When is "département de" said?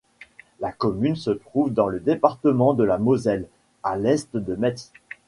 1.99-2.83